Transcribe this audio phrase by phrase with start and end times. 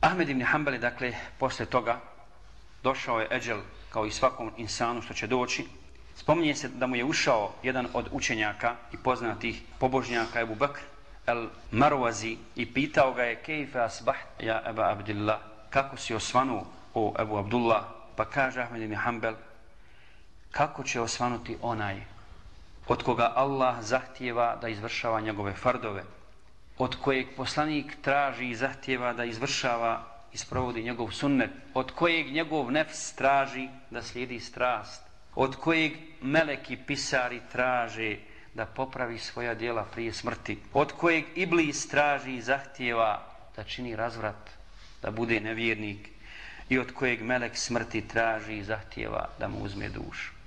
[0.00, 2.00] Ahmed ibn Hanbali, dakle, posle toga
[2.82, 3.58] došao je Eđel
[3.90, 5.66] kao i svakom insanu što će doći.
[6.16, 10.80] Spominje se da mu je ušao jedan od učenjaka i poznatih pobožnjaka Ebu Bakr,
[11.26, 15.38] El Marwazi, i pitao ga je kejfe asbah, ja Ebu Abdillah,
[15.70, 17.84] kako si osvanuo o Ebu Abdullah,
[18.16, 19.34] pa kaže Ahmed ibn Hanbal,
[20.50, 22.02] kako će osvanuti onaj
[22.88, 26.04] od koga Allah zahtijeva da izvršava njegove fardove,
[26.78, 32.70] od kojeg poslanik traži i zahtjeva da izvršava i sprovodi njegov sunnet, od kojeg njegov
[32.72, 35.02] nefs traži da slijedi strast,
[35.34, 38.16] od kojeg meleki pisari traže
[38.54, 44.50] da popravi svoja dijela prije smrti, od kojeg iblis traži i zahtjeva da čini razvrat,
[45.02, 46.08] da bude nevjernik
[46.68, 50.37] i od kojeg melek smrti traži i zahtjeva da mu uzme dušu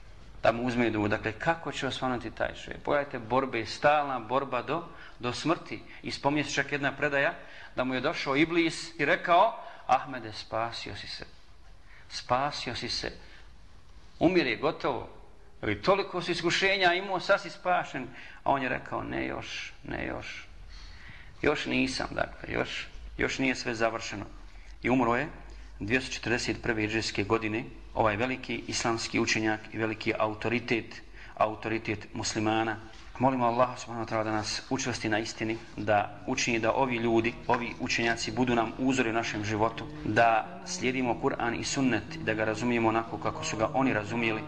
[0.44, 1.08] da mu uzme duhu.
[1.08, 2.82] Dakle, kako će osvanuti taj čovjek?
[2.84, 4.84] Pogledajte, borbe, stalna borba do,
[5.20, 5.84] do smrti.
[6.04, 7.34] I spomnije se čak jedna predaja
[7.76, 11.26] da mu je došao Iblis i rekao Ahmede, spasio si se.
[12.10, 13.12] Spasio si se.
[14.20, 15.10] Umire, gotovo.
[15.68, 18.08] I toliko si iskušenja imao, sad si spašen.
[18.44, 20.48] A on je rekao, ne još, ne još.
[21.42, 24.26] Još nisam, dakle, još, još nije sve završeno.
[24.84, 25.28] I umro je
[25.82, 26.84] 241.
[26.84, 31.02] iđeske godine ovaj veliki islamski učenjak i veliki autoritet,
[31.38, 32.78] autoritet muslimana.
[33.20, 37.34] Molimo Allah subhanahu wa ta'ala da nas učvrsti na istini, da učini da ovi ljudi,
[37.48, 42.46] ovi učenjaci budu nam uzori u našem životu, da slijedimo Kur'an i sunnet, da ga
[42.46, 44.42] razumijemo onako kako su ga oni razumijeli,